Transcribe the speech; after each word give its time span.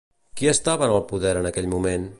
Qui 0.39 0.49
estava 0.53 0.87
en 0.89 0.95
el 0.95 1.05
poder 1.13 1.35
en 1.43 1.51
aquell 1.51 1.71
moment? 1.77 2.09